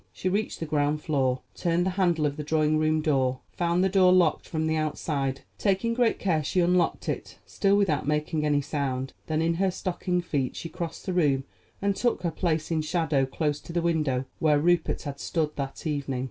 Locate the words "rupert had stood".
14.57-15.51